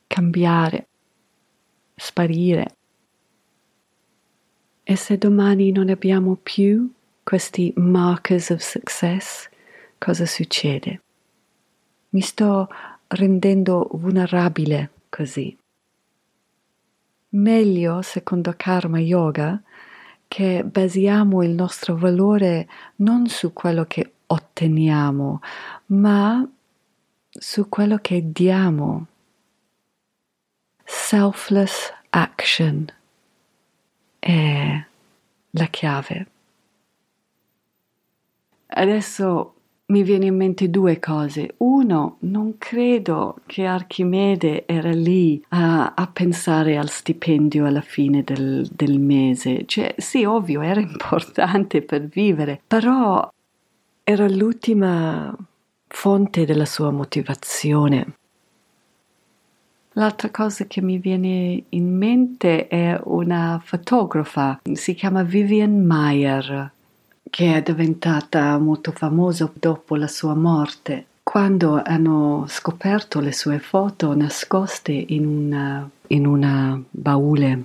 cambiare, 0.06 0.88
sparire. 1.96 2.76
E 4.84 4.96
se 4.96 5.18
domani 5.18 5.72
non 5.72 5.90
abbiamo 5.90 6.38
più 6.42 6.92
questi 7.24 7.74
markers 7.76 8.52
of 8.52 8.62
success, 8.62 9.50
cosa 9.98 10.28
succede? 10.28 11.02
Mi 12.10 12.22
sto 12.22 12.68
rendendo 13.08 13.88
vulnerabile 13.94 14.92
così. 15.10 15.58
Meglio, 17.32 18.02
secondo 18.02 18.54
Karma 18.56 19.00
Yoga, 19.00 19.62
che 20.28 20.64
basiamo 20.64 21.44
il 21.44 21.52
nostro 21.52 21.96
valore 21.96 22.68
non 22.98 23.28
su 23.28 23.52
quello 23.52 23.86
che 23.86 24.14
otteniamo, 24.28 25.42
ma 25.88 26.48
su 27.30 27.70
quello 27.70 27.98
che 27.98 28.32
diamo. 28.32 29.08
Selfless 30.84 31.94
action 32.10 32.88
è 34.20 34.86
la 35.52 35.66
chiave. 35.68 36.28
Adesso 38.68 39.54
mi 39.90 40.04
viene 40.04 40.26
in 40.26 40.36
mente 40.36 40.70
due 40.70 41.00
cose. 41.00 41.56
Uno, 41.58 42.18
non 42.20 42.58
credo 42.58 43.38
che 43.46 43.66
Archimede 43.66 44.66
era 44.66 44.92
lì 44.92 45.44
a, 45.50 45.94
a 45.96 46.08
pensare 46.08 46.78
al 46.78 46.90
stipendio 46.90 47.66
alla 47.66 47.82
fine 47.82 48.24
del, 48.24 48.68
del, 48.72 49.00
mese. 49.00 49.66
Cioè, 49.66 49.96
sì, 49.98 50.24
ovvio, 50.26 50.62
era 50.62 50.80
importante 50.82 51.82
per 51.82 52.06
vivere, 52.08 52.62
però 52.66 53.28
era 54.04 54.28
l'ultima 54.28 55.36
fonte 55.88 56.46
della 56.46 56.66
sua 56.66 56.92
motivazione. 56.92 58.14
L'altra 59.94 60.30
cosa 60.30 60.66
che 60.66 60.82
mi 60.82 61.00
viene 61.00 61.64
in 61.70 61.98
mente 61.98 62.68
è 62.68 63.00
una 63.06 63.60
fotografa, 63.64 64.62
si 64.72 64.94
chiama 64.94 65.24
Vivian 65.24 65.84
Meyer 65.84 66.72
che 67.30 67.56
è 67.56 67.62
diventata 67.62 68.58
molto 68.58 68.92
famosa 68.92 69.52
dopo 69.54 69.96
la 69.96 70.08
sua 70.08 70.34
morte, 70.34 71.06
quando 71.24 71.82
hanno 71.84 72.46
scoperto 72.48 73.20
le 73.20 73.32
sue 73.32 73.60
foto 73.60 74.16
nascoste 74.16 74.92
in 74.92 75.26
una, 75.26 75.90
in 76.08 76.26
una 76.26 76.82
baule. 76.90 77.64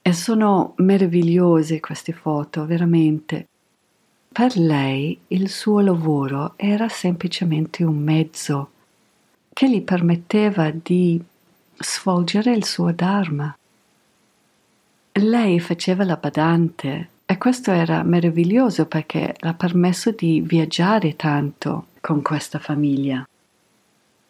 E 0.00 0.12
sono 0.12 0.74
meravigliose 0.76 1.80
queste 1.80 2.12
foto, 2.12 2.64
veramente. 2.64 3.48
Per 4.28 4.56
lei 4.56 5.18
il 5.28 5.48
suo 5.48 5.80
lavoro 5.80 6.52
era 6.56 6.88
semplicemente 6.88 7.82
un 7.82 7.96
mezzo 7.96 8.70
che 9.52 9.68
gli 9.68 9.82
permetteva 9.82 10.70
di 10.70 11.20
svolgere 11.78 12.52
il 12.52 12.64
suo 12.64 12.92
Dharma. 12.92 13.56
Lei 15.12 15.58
faceva 15.58 16.04
la 16.04 16.16
badante 16.16 17.08
E 17.28 17.38
questo 17.38 17.72
era 17.72 18.04
meraviglioso 18.04 18.86
perché 18.86 19.34
l'ha 19.40 19.54
permesso 19.54 20.12
di 20.12 20.40
viaggiare 20.40 21.16
tanto 21.16 21.86
con 22.00 22.22
questa 22.22 22.60
famiglia. 22.60 23.26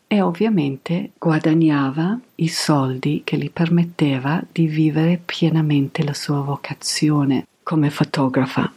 E 0.08 0.20
ovviamente 0.22 1.10
guadagnava 1.18 2.18
i 2.36 2.48
soldi 2.48 3.20
che 3.22 3.36
gli 3.36 3.50
permetteva 3.50 4.42
di 4.50 4.66
vivere 4.66 5.20
pienamente 5.22 6.02
la 6.04 6.14
sua 6.14 6.40
vocazione 6.40 7.46
come 7.62 7.90
fotografa. 7.90 8.72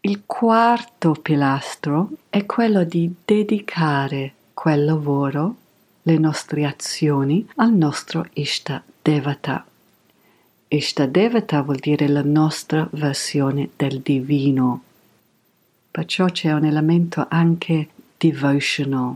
Il 0.00 0.22
quarto 0.26 1.12
pilastro 1.12 2.10
è 2.28 2.44
quello 2.44 2.84
di 2.84 3.10
dedicare 3.24 4.34
quel 4.52 4.84
lavoro, 4.84 5.54
le 6.02 6.18
nostre 6.18 6.66
azioni, 6.66 7.48
al 7.56 7.72
nostro 7.72 8.26
Ishta 8.34 8.82
Devata. 9.00 9.64
Ishta 10.74 11.04
Devata 11.04 11.60
vuol 11.60 11.76
dire 11.76 12.08
la 12.08 12.22
nostra 12.22 12.88
versione 12.92 13.68
del 13.76 14.00
divino. 14.00 14.82
Perciò 15.90 16.24
c'è 16.24 16.50
un 16.50 16.64
elemento 16.64 17.26
anche 17.28 17.88
devotional. 18.16 19.14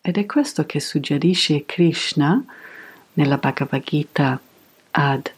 Ed 0.00 0.16
è 0.16 0.24
questo 0.24 0.64
che 0.64 0.80
suggerisce 0.80 1.66
Krishna 1.66 2.42
nella 3.12 3.36
Bhagavad 3.36 3.82
Gita 3.82 4.40
ad 4.92 5.30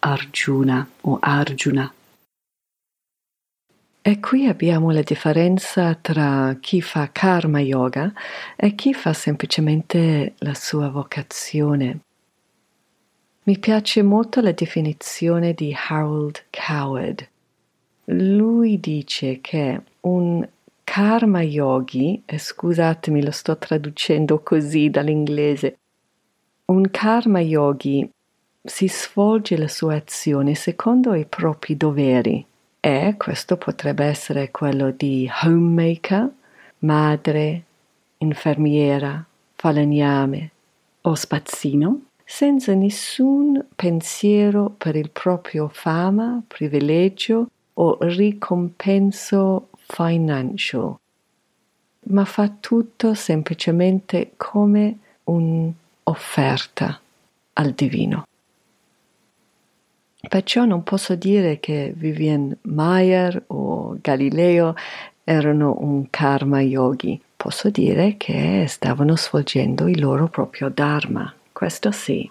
Arjuna 0.00 0.86
o 1.00 1.16
Arjuna. 1.18 1.90
E 4.02 4.20
qui 4.20 4.46
abbiamo 4.46 4.90
la 4.90 5.00
differenza 5.00 5.94
tra 5.94 6.54
chi 6.60 6.82
fa 6.82 7.08
karma 7.10 7.60
yoga 7.60 8.12
e 8.56 8.74
chi 8.74 8.92
fa 8.92 9.14
semplicemente 9.14 10.34
la 10.40 10.52
sua 10.52 10.90
vocazione. 10.90 12.00
Mi 13.44 13.58
piace 13.58 14.02
molto 14.02 14.40
la 14.40 14.52
definizione 14.52 15.52
di 15.52 15.76
Harold 15.76 16.44
Coward. 16.50 17.28
Lui 18.04 18.78
dice 18.78 19.40
che 19.40 19.82
un 20.02 20.48
karma 20.84 21.42
yogi, 21.42 22.22
e 22.24 22.38
scusatemi 22.38 23.20
lo 23.20 23.32
sto 23.32 23.58
traducendo 23.58 24.38
così 24.44 24.90
dall'inglese, 24.90 25.76
un 26.66 26.88
karma 26.92 27.40
yogi 27.40 28.08
si 28.62 28.88
svolge 28.88 29.56
la 29.56 29.66
sua 29.66 29.96
azione 29.96 30.54
secondo 30.54 31.12
i 31.14 31.24
propri 31.24 31.76
doveri 31.76 32.46
e 32.78 33.14
questo 33.18 33.56
potrebbe 33.56 34.04
essere 34.04 34.52
quello 34.52 34.92
di 34.92 35.28
homemaker, 35.42 36.30
madre, 36.78 37.64
infermiera, 38.18 39.24
falegname 39.54 40.50
o 41.00 41.14
spazzino, 41.16 42.02
senza 42.34 42.72
nessun 42.72 43.62
pensiero 43.76 44.72
per 44.78 44.96
il 44.96 45.10
proprio 45.10 45.68
fama, 45.68 46.42
privilegio 46.48 47.50
o 47.74 47.98
ricompenso 48.00 49.68
financial, 49.76 50.96
ma 52.04 52.24
fa 52.24 52.48
tutto 52.58 53.12
semplicemente 53.12 54.32
come 54.38 54.98
un'offerta 55.24 56.98
al 57.52 57.72
divino. 57.72 58.26
Perciò 60.26 60.64
non 60.64 60.82
posso 60.84 61.14
dire 61.14 61.60
che 61.60 61.92
Vivian 61.94 62.56
Mayer 62.62 63.44
o 63.48 63.98
Galileo 64.00 64.74
erano 65.22 65.76
un 65.80 66.08
karma 66.08 66.62
yogi. 66.62 67.20
Posso 67.36 67.68
dire 67.68 68.16
che 68.16 68.64
stavano 68.68 69.18
svolgendo 69.18 69.86
il 69.86 70.00
loro 70.00 70.28
proprio 70.28 70.70
dharma. 70.70 71.30
Questo 71.62 71.92
sì. 71.92 72.28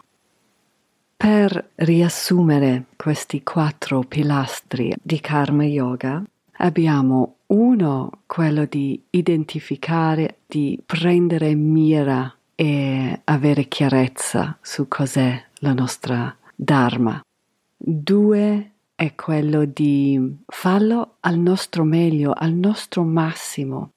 Per 1.15 1.69
riassumere 1.75 2.87
questi 2.97 3.43
quattro 3.43 4.01
pilastri 4.01 4.93
di 5.01 5.21
karma 5.21 5.63
yoga, 5.63 6.21
abbiamo 6.57 7.35
uno, 7.45 8.23
quello 8.25 8.65
di 8.65 9.01
identificare, 9.09 10.39
di 10.45 10.77
prendere 10.85 11.55
mira 11.55 12.35
e 12.55 13.21
avere 13.23 13.69
chiarezza 13.69 14.57
su 14.59 14.89
cos'è 14.89 15.41
la 15.59 15.71
nostra 15.71 16.35
dharma. 16.53 17.21
Due 17.77 18.71
è 18.93 19.15
quello 19.15 19.63
di 19.63 20.39
farlo 20.45 21.15
al 21.21 21.37
nostro 21.37 21.85
meglio, 21.85 22.33
al 22.33 22.51
nostro 22.51 23.05
massimo. 23.05 23.91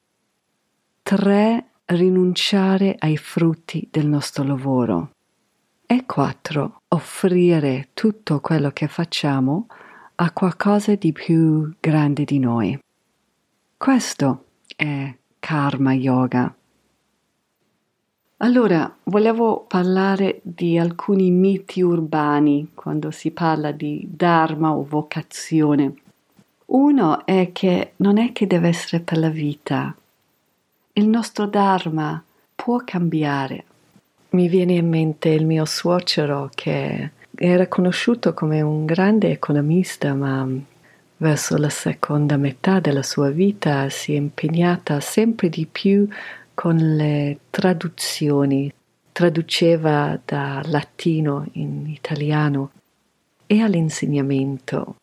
Tre, 1.02 1.70
rinunciare 1.86 2.94
ai 2.96 3.16
frutti 3.16 3.88
del 3.90 4.06
nostro 4.06 4.44
lavoro. 4.44 5.13
E 5.94 6.06
quattro, 6.06 6.80
offrire 6.88 7.90
tutto 7.94 8.40
quello 8.40 8.72
che 8.72 8.88
facciamo 8.88 9.68
a 10.16 10.32
qualcosa 10.32 10.96
di 10.96 11.12
più 11.12 11.72
grande 11.78 12.24
di 12.24 12.40
noi. 12.40 12.76
Questo 13.76 14.44
è 14.74 15.14
karma 15.38 15.92
yoga. 15.92 16.52
Allora, 18.38 18.92
volevo 19.04 19.66
parlare 19.68 20.40
di 20.42 20.76
alcuni 20.76 21.30
miti 21.30 21.80
urbani 21.80 22.72
quando 22.74 23.12
si 23.12 23.30
parla 23.30 23.70
di 23.70 24.04
dharma 24.10 24.74
o 24.74 24.84
vocazione. 24.84 25.94
Uno 26.66 27.24
è 27.24 27.50
che 27.52 27.92
non 27.98 28.18
è 28.18 28.32
che 28.32 28.48
deve 28.48 28.66
essere 28.66 29.00
per 29.00 29.18
la 29.18 29.30
vita. 29.30 29.94
Il 30.94 31.06
nostro 31.06 31.46
dharma 31.46 32.20
può 32.52 32.80
cambiare. 32.84 33.66
Mi 34.34 34.48
viene 34.48 34.72
in 34.72 34.88
mente 34.88 35.28
il 35.28 35.46
mio 35.46 35.64
suocero 35.64 36.50
che 36.52 37.10
era 37.36 37.68
conosciuto 37.68 38.34
come 38.34 38.62
un 38.62 38.84
grande 38.84 39.30
economista, 39.30 40.12
ma 40.12 40.44
verso 41.18 41.56
la 41.56 41.68
seconda 41.68 42.36
metà 42.36 42.80
della 42.80 43.04
sua 43.04 43.30
vita 43.30 43.88
si 43.90 44.12
è 44.12 44.16
impegnata 44.16 44.98
sempre 44.98 45.48
di 45.48 45.68
più 45.70 46.08
con 46.52 46.74
le 46.74 47.38
traduzioni, 47.48 48.72
traduceva 49.12 50.18
da 50.24 50.60
latino 50.64 51.46
in 51.52 51.86
italiano 51.86 52.72
e 53.46 53.60
all'insegnamento. 53.60 54.96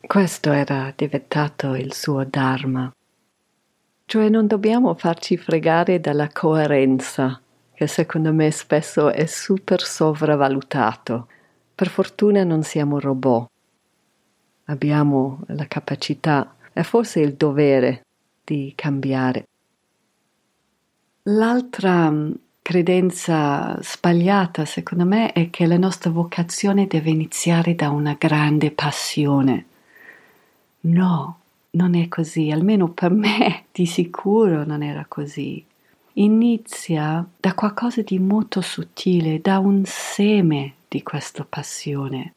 Questo 0.00 0.52
era 0.52 0.90
diventato 0.96 1.74
il 1.74 1.92
suo 1.92 2.24
dharma. 2.24 2.90
Cioè 4.06 4.30
non 4.30 4.46
dobbiamo 4.46 4.94
farci 4.94 5.36
fregare 5.36 6.00
dalla 6.00 6.30
coerenza, 6.32 7.42
che 7.78 7.86
secondo 7.86 8.32
me 8.32 8.50
spesso 8.50 9.12
è 9.12 9.26
super 9.26 9.80
sopravvalutato. 9.82 11.28
Per 11.76 11.88
fortuna 11.88 12.42
non 12.42 12.64
siamo 12.64 12.98
robot. 12.98 13.48
Abbiamo 14.64 15.42
la 15.46 15.64
capacità 15.68 16.56
e 16.72 16.82
forse 16.82 17.20
il 17.20 17.34
dovere 17.34 18.00
di 18.42 18.72
cambiare. 18.74 19.46
L'altra 21.22 22.10
mm, 22.10 22.32
credenza 22.62 23.78
sbagliata, 23.80 24.64
secondo 24.64 25.04
me, 25.04 25.30
è 25.30 25.48
che 25.48 25.64
la 25.68 25.78
nostra 25.78 26.10
vocazione 26.10 26.88
deve 26.88 27.10
iniziare 27.10 27.76
da 27.76 27.90
una 27.90 28.16
grande 28.18 28.72
passione. 28.72 29.66
No, 30.80 31.38
non 31.70 31.94
è 31.94 32.08
così, 32.08 32.50
almeno 32.50 32.88
per 32.88 33.12
me 33.12 33.66
di 33.70 33.86
sicuro 33.86 34.64
non 34.64 34.82
era 34.82 35.04
così. 35.06 35.64
Inizia 36.18 37.24
da 37.38 37.54
qualcosa 37.54 38.02
di 38.02 38.18
molto 38.18 38.60
sottile, 38.60 39.40
da 39.40 39.58
un 39.58 39.82
seme 39.84 40.74
di 40.88 41.02
questa 41.02 41.46
passione. 41.48 42.34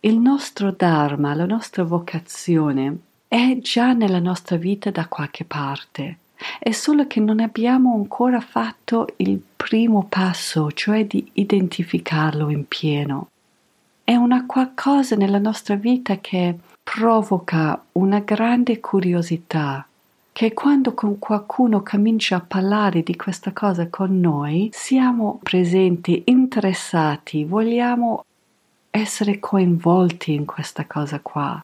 Il 0.00 0.18
nostro 0.18 0.70
Dharma, 0.70 1.34
la 1.34 1.46
nostra 1.46 1.82
vocazione, 1.84 2.96
è 3.28 3.58
già 3.60 3.92
nella 3.92 4.20
nostra 4.20 4.56
vita 4.56 4.90
da 4.90 5.06
qualche 5.06 5.44
parte 5.44 6.18
è 6.58 6.72
solo 6.72 7.06
che 7.06 7.20
non 7.20 7.40
abbiamo 7.40 7.94
ancora 7.94 8.40
fatto 8.40 9.06
il 9.16 9.40
primo 9.56 10.06
passo, 10.08 10.70
cioè 10.72 11.06
di 11.06 11.30
identificarlo 11.34 12.50
in 12.50 12.66
pieno. 12.66 13.28
È 14.04 14.14
una 14.14 14.44
qualcosa 14.46 15.14
nella 15.16 15.38
nostra 15.38 15.76
vita 15.76 16.18
che 16.18 16.58
provoca 16.82 17.82
una 17.92 18.18
grande 18.20 18.80
curiosità, 18.80 19.86
che 20.32 20.54
quando 20.54 20.94
con 20.94 21.18
qualcuno 21.18 21.82
comincia 21.82 22.36
a 22.36 22.40
parlare 22.40 23.02
di 23.02 23.14
questa 23.16 23.52
cosa 23.52 23.88
con 23.88 24.18
noi, 24.18 24.70
siamo 24.72 25.38
presenti, 25.42 26.22
interessati, 26.26 27.44
vogliamo 27.44 28.24
essere 28.90 29.38
coinvolti 29.38 30.32
in 30.32 30.46
questa 30.46 30.86
cosa 30.86 31.20
qua. 31.20 31.62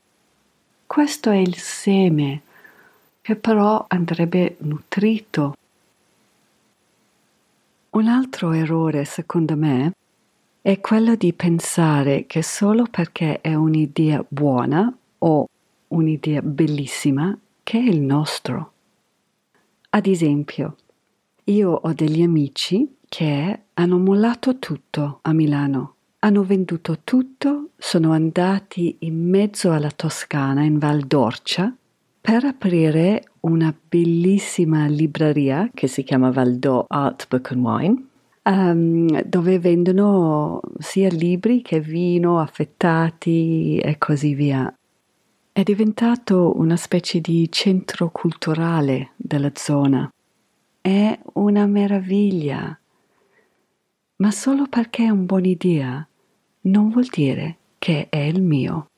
Questo 0.87 1.31
è 1.31 1.37
il 1.37 1.57
seme 1.57 2.43
che 3.23 3.37
però 3.37 3.87
andrebbe 3.89 4.57
nutrito. 4.61 5.57
Un 7.91 8.07
altro 8.07 8.53
errore, 8.53 9.07
secondo 9.07 9.57
me, 9.57 9.93
è 10.61 10.79
quello 10.81 11.15
di 11.15 11.33
pensare 11.33 12.27
che 12.27 12.43
solo 12.43 12.87
perché 12.91 13.41
è 13.41 13.55
un'idea 13.55 14.23
buona 14.29 14.95
o 15.19 15.47
un'idea 15.89 16.43
bellissima 16.43 17.37
che 17.69 17.79
è 17.79 17.83
il 17.83 18.01
nostro. 18.01 18.73
Ad 19.91 20.07
esempio, 20.07 20.77
io 21.45 21.71
ho 21.71 21.93
degli 21.93 22.23
amici 22.23 22.97
che 23.07 23.61
hanno 23.75 23.99
mollato 23.99 24.59
tutto 24.59 25.19
a 25.21 25.35
Milano 25.35 25.97
hanno 26.21 26.43
venduto 26.43 26.99
tutto, 27.05 27.69
sono 27.77 28.13
andati 28.13 28.97
in 29.01 29.29
mezzo 29.29 29.71
alla 29.71 29.91
Toscana, 29.91 30.65
in 30.65 30.79
Val 30.79 31.03
d'Orcia, 31.03 31.73
per 32.21 32.45
aprire 32.45 33.23
una 33.41 33.73
bellissima 33.89 34.87
libreria 34.87 35.71
che 35.73 35.87
si 35.87 36.03
chiama 36.03 36.31
Valdò 36.31 36.87
Art 36.89 37.29
Book 37.29 37.53
and 37.53 37.65
Wine, 37.65 38.05
um, 38.43 39.23
dove 39.23 39.59
vendono 39.61 40.61
sia 40.79 41.09
libri 41.09 41.63
che 41.63 41.81
vino, 41.81 42.41
affettati 42.41 43.79
e 43.79 43.97
così 43.99 44.35
via. 44.35 44.73
È 45.59 45.65
diventato 45.65 46.57
una 46.57 46.77
specie 46.77 47.21
di 47.21 47.51
centro 47.51 48.11
culturale 48.11 49.15
della 49.17 49.51
zona. 49.55 50.09
È 50.81 51.19
una 51.33 51.67
meraviglia. 51.67 52.79
Ma 54.19 54.31
solo 54.31 54.67
perché 54.69 55.07
è 55.07 55.09
una 55.09 55.25
buona 55.25 55.49
idea 55.49 56.09
non 56.61 56.91
vuol 56.91 57.09
dire 57.11 57.57
che 57.79 58.07
è 58.09 58.19
il 58.19 58.41
mio. 58.41 58.91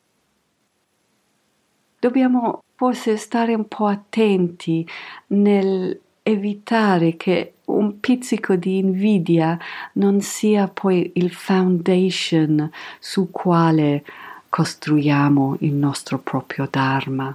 Dobbiamo 1.98 2.62
forse 2.74 3.16
stare 3.16 3.54
un 3.54 3.66
po' 3.66 3.86
attenti 3.86 4.86
nel 5.28 5.98
evitare 6.22 7.16
che 7.16 7.54
un 7.64 8.00
pizzico 8.00 8.56
di 8.56 8.76
invidia 8.76 9.58
non 9.94 10.20
sia 10.20 10.68
poi 10.68 11.12
il 11.14 11.32
foundation 11.32 12.70
su 12.98 13.30
quale 13.30 14.04
costruiamo 14.50 15.56
il 15.60 15.72
nostro 15.72 16.18
proprio 16.18 16.68
Dharma. 16.70 17.34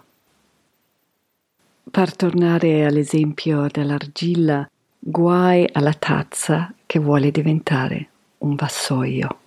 Per 1.89 2.15
tornare 2.15 2.85
all'esempio 2.85 3.67
dell'argilla, 3.71 4.69
guai 4.99 5.67
alla 5.71 5.93
tazza 5.93 6.71
che 6.85 6.99
vuole 6.99 7.31
diventare 7.31 8.09
un 8.39 8.53
vassoio. 8.55 9.39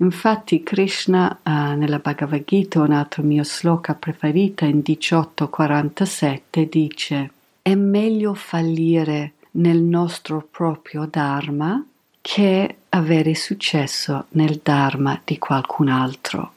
Infatti 0.00 0.62
Krishna 0.62 1.40
uh, 1.42 1.76
nella 1.76 1.98
Bhagavad 1.98 2.44
Gita, 2.44 2.80
un 2.80 2.92
altro 2.92 3.22
mio 3.22 3.42
sloka 3.42 3.94
preferita 3.94 4.64
in 4.64 4.82
1847, 4.84 6.68
dice 6.68 7.30
è 7.62 7.74
meglio 7.74 8.34
fallire 8.34 9.34
nel 9.52 9.80
nostro 9.80 10.46
proprio 10.50 11.06
Dharma 11.10 11.84
che 12.20 12.76
avere 12.90 13.34
successo 13.34 14.26
nel 14.30 14.60
Dharma 14.62 15.20
di 15.24 15.38
qualcun 15.38 15.88
altro. 15.88 16.52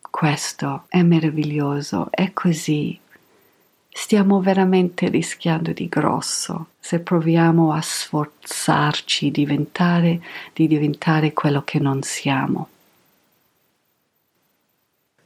Questo 0.00 0.84
è 0.88 1.02
meraviglioso, 1.02 2.08
è 2.10 2.32
così. 2.32 2.98
Stiamo 3.88 4.40
veramente 4.40 5.08
rischiando 5.08 5.72
di 5.72 5.88
grosso 5.88 6.68
se 6.78 7.00
proviamo 7.00 7.72
a 7.72 7.80
sforzarci 7.80 9.30
diventare, 9.30 10.20
di 10.52 10.66
diventare 10.66 11.32
quello 11.32 11.62
che 11.62 11.78
non 11.78 12.02
siamo. 12.02 12.68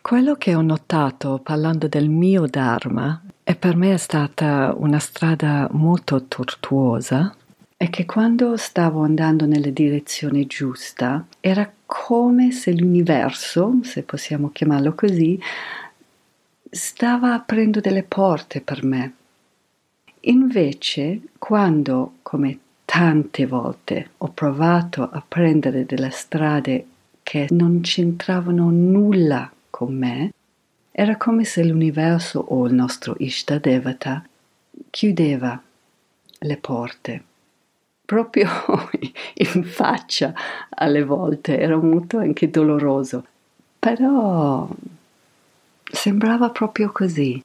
Quello 0.01 0.35
che 0.37 0.55
ho 0.55 0.61
notato 0.61 1.41
parlando 1.43 1.89
del 1.89 2.09
mio 2.09 2.47
Dharma 2.47 3.23
e 3.43 3.55
per 3.55 3.77
me 3.77 3.95
è 3.95 3.97
stata 3.97 4.75
una 4.77 4.99
strada 4.99 5.69
molto 5.73 6.25
tortuosa 6.27 7.35
è 7.85 7.91
che 7.91 8.07
quando 8.07 8.57
stavo 8.57 9.03
andando 9.03 9.45
nella 9.45 9.69
direzione 9.69 10.47
giusta 10.47 11.27
era 11.39 11.71
come 11.85 12.51
se 12.51 12.73
l'universo, 12.73 13.81
se 13.83 14.03
possiamo 14.03 14.51
chiamarlo 14.51 14.95
così, 14.95 15.39
stava 16.71 17.35
aprendo 17.35 17.81
delle 17.81 18.03
porte 18.03 18.63
per 18.63 18.83
me. 18.85 19.13
Invece, 20.21 21.21
quando, 21.37 22.15
come 22.23 22.59
tante 22.87 23.45
volte, 23.45 24.13
ho 24.17 24.29
provato 24.29 25.03
a 25.03 25.23
prendere 25.27 25.85
delle 25.85 26.09
strade 26.09 26.87
che 27.23 27.49
non 27.51 27.83
c'entravano 27.83 28.71
nulla 28.71 29.53
con 29.69 29.95
me, 29.95 30.33
era 30.91 31.19
come 31.19 31.45
se 31.45 31.63
l'universo 31.63 32.39
o 32.39 32.67
il 32.67 32.73
nostro 32.73 33.15
Ishta 33.19 33.59
Devata 33.59 34.25
chiudeva 34.89 35.63
le 36.39 36.57
porte 36.57 37.25
proprio 38.05 38.49
in 39.35 39.65
faccia 39.65 40.35
alle 40.71 41.05
volte, 41.05 41.59
era 41.59 41.77
molto 41.77 42.19
anche 42.19 42.51
doloroso, 42.51 43.25
però 43.79 44.69
sembrava 45.85 46.51
proprio 46.51 46.91
così. 46.93 47.43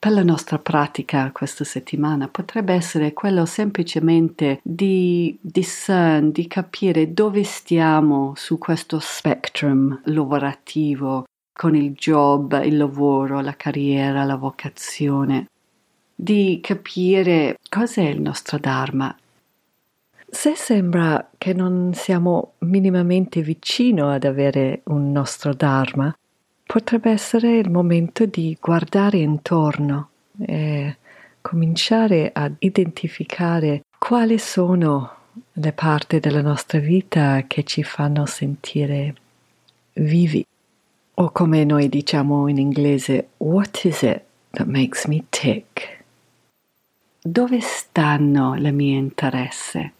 Per 0.00 0.12
la 0.12 0.22
nostra 0.22 0.58
pratica 0.58 1.30
questa 1.30 1.62
settimana. 1.62 2.26
Potrebbe 2.26 2.72
essere 2.72 3.12
quello 3.12 3.44
semplicemente 3.44 4.60
di 4.62 5.36
discern, 5.42 6.30
di 6.30 6.46
capire 6.46 7.12
dove 7.12 7.44
stiamo 7.44 8.32
su 8.34 8.56
questo 8.56 8.98
spectrum 8.98 10.00
lavorativo 10.04 11.26
con 11.52 11.76
il 11.76 11.92
job, 11.92 12.62
il 12.64 12.78
lavoro, 12.78 13.42
la 13.42 13.54
carriera, 13.54 14.24
la 14.24 14.36
vocazione 14.36 15.48
di 16.22 16.60
capire 16.62 17.58
cos'è 17.70 18.02
il 18.02 18.20
nostro 18.20 18.58
Dharma. 18.58 19.16
Se 20.28 20.54
sembra 20.54 21.30
che 21.38 21.54
non 21.54 21.92
siamo 21.94 22.52
minimamente 22.58 23.40
vicino 23.40 24.10
ad 24.10 24.24
avere 24.24 24.82
un 24.84 25.10
nostro 25.12 25.54
Dharma, 25.54 26.14
potrebbe 26.66 27.10
essere 27.10 27.56
il 27.56 27.70
momento 27.70 28.26
di 28.26 28.54
guardare 28.60 29.16
intorno 29.16 30.10
e 30.38 30.96
cominciare 31.40 32.30
ad 32.34 32.54
identificare 32.58 33.84
quali 33.98 34.38
sono 34.38 35.14
le 35.54 35.72
parti 35.72 36.20
della 36.20 36.42
nostra 36.42 36.80
vita 36.80 37.44
che 37.46 37.64
ci 37.64 37.82
fanno 37.82 38.26
sentire 38.26 39.14
vivi. 39.94 40.44
O 41.14 41.30
come 41.30 41.64
noi 41.64 41.88
diciamo 41.88 42.46
in 42.46 42.58
inglese, 42.58 43.30
what 43.38 43.84
is 43.84 44.02
it 44.02 44.22
that 44.50 44.66
makes 44.66 45.06
me 45.06 45.24
tick? 45.30 45.99
Dove 47.22 47.60
stanno 47.60 48.54
le 48.54 48.70
mie 48.70 48.96
interesse? 48.96 49.92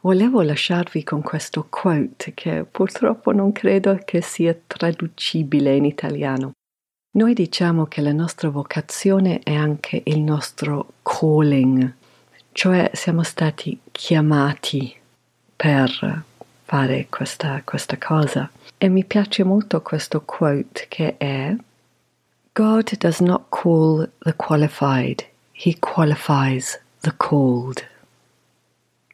Volevo 0.00 0.42
lasciarvi 0.42 1.02
con 1.02 1.22
questo 1.22 1.66
quote 1.68 2.32
che 2.34 2.64
purtroppo 2.70 3.32
non 3.32 3.52
credo 3.52 3.98
che 4.04 4.20
sia 4.20 4.54
traducibile 4.66 5.74
in 5.74 5.84
italiano. 5.84 6.52
Noi 7.12 7.32
diciamo 7.32 7.86
che 7.86 8.00
la 8.02 8.12
nostra 8.12 8.50
vocazione 8.50 9.40
è 9.42 9.54
anche 9.54 10.02
il 10.04 10.20
nostro 10.20 10.94
calling, 11.02 11.94
cioè 12.52 12.90
siamo 12.92 13.22
stati 13.22 13.78
chiamati 13.90 14.94
per 15.56 16.24
fare 16.64 17.06
questa, 17.08 17.62
questa 17.64 17.96
cosa. 17.98 18.50
E 18.76 18.88
mi 18.88 19.04
piace 19.04 19.42
molto 19.42 19.80
questo 19.80 20.22
quote 20.22 20.86
che 20.88 21.16
è 21.16 21.56
God 22.56 22.96
does 23.00 23.20
not 23.20 23.50
call 23.50 24.06
the 24.24 24.32
qualified, 24.32 25.24
He 25.52 25.74
qualifies 25.74 26.78
the 27.02 27.10
called. 27.10 27.84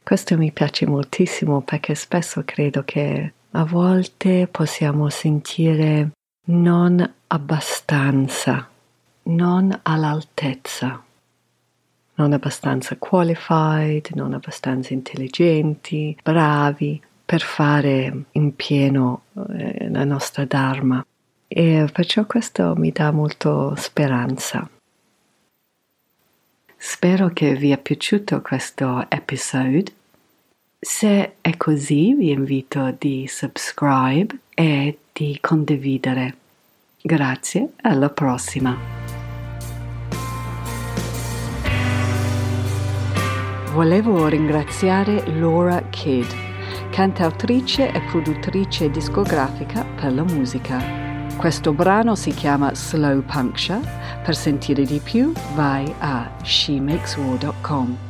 Questo 0.04 0.36
mi 0.36 0.52
piace 0.52 0.86
moltissimo 0.86 1.62
perché 1.62 1.94
spesso 1.94 2.42
credo 2.44 2.82
che 2.84 3.32
a 3.52 3.64
volte 3.64 4.46
possiamo 4.46 5.08
sentire 5.08 6.10
non 6.48 7.14
abbastanza, 7.28 8.68
non 9.22 9.80
all'altezza, 9.84 11.02
non 12.16 12.32
abbastanza 12.34 12.96
qualified, 12.98 14.10
non 14.16 14.34
abbastanza 14.34 14.92
intelligenti, 14.92 16.14
bravi 16.22 17.00
per 17.24 17.40
fare 17.40 18.24
in 18.32 18.54
pieno 18.54 19.22
eh, 19.48 19.88
la 19.88 20.04
nostra 20.04 20.44
Dharma 20.44 21.02
e 21.52 21.88
perciò 21.92 22.26
questo 22.26 22.74
mi 22.76 22.92
dà 22.92 23.10
molto 23.10 23.74
speranza. 23.74 24.70
Spero 26.76 27.30
che 27.30 27.56
vi 27.56 27.72
è 27.72 27.78
piaciuto 27.78 28.40
questo 28.40 29.04
episodio. 29.08 29.82
Se 30.78 31.34
è 31.40 31.56
così, 31.56 32.14
vi 32.14 32.30
invito 32.30 32.94
di 32.96 33.26
subscribe 33.26 34.32
e 34.54 34.98
di 35.12 35.36
condividere. 35.40 36.36
Grazie, 37.02 37.72
alla 37.82 38.10
prossima. 38.10 38.78
Volevo 43.72 44.28
ringraziare 44.28 45.26
Laura 45.36 45.82
Kidd, 45.90 46.30
cantautrice 46.90 47.90
e 47.90 48.00
produttrice 48.02 48.88
discografica 48.88 49.84
per 49.84 50.12
la 50.12 50.24
musica. 50.24 51.09
Questo 51.36 51.72
brano 51.72 52.14
si 52.14 52.32
chiama 52.32 52.74
Slow 52.74 53.22
Puncture. 53.22 53.80
Per 54.22 54.36
sentire 54.36 54.84
di 54.84 55.00
più 55.02 55.32
vai 55.54 55.92
a 55.98 56.30
shemakeswar.com. 56.42 58.09